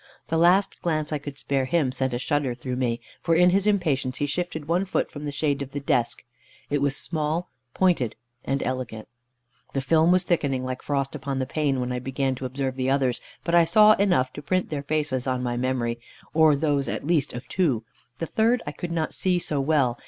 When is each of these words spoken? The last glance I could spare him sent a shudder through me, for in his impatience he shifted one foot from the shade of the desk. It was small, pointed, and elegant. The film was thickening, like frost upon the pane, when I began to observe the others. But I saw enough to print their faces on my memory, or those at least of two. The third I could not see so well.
The 0.29 0.37
last 0.39 0.81
glance 0.81 1.13
I 1.13 1.19
could 1.19 1.37
spare 1.37 1.65
him 1.65 1.91
sent 1.91 2.15
a 2.15 2.17
shudder 2.17 2.55
through 2.55 2.75
me, 2.75 3.01
for 3.21 3.35
in 3.35 3.51
his 3.51 3.67
impatience 3.67 4.17
he 4.17 4.25
shifted 4.25 4.67
one 4.67 4.83
foot 4.83 5.11
from 5.11 5.25
the 5.25 5.31
shade 5.31 5.61
of 5.61 5.73
the 5.73 5.79
desk. 5.79 6.23
It 6.71 6.81
was 6.81 6.97
small, 6.97 7.51
pointed, 7.75 8.15
and 8.43 8.63
elegant. 8.63 9.07
The 9.73 9.79
film 9.81 10.11
was 10.11 10.23
thickening, 10.23 10.63
like 10.63 10.81
frost 10.81 11.13
upon 11.13 11.37
the 11.37 11.45
pane, 11.45 11.79
when 11.79 11.91
I 11.91 11.99
began 11.99 12.33
to 12.33 12.45
observe 12.45 12.77
the 12.77 12.89
others. 12.89 13.21
But 13.43 13.53
I 13.53 13.63
saw 13.63 13.93
enough 13.93 14.33
to 14.33 14.41
print 14.41 14.71
their 14.71 14.81
faces 14.81 15.27
on 15.27 15.43
my 15.43 15.55
memory, 15.55 15.99
or 16.33 16.55
those 16.55 16.89
at 16.89 17.05
least 17.05 17.33
of 17.33 17.47
two. 17.47 17.85
The 18.17 18.25
third 18.25 18.63
I 18.65 18.71
could 18.71 18.91
not 18.91 19.13
see 19.13 19.37
so 19.37 19.59
well. 19.61 19.99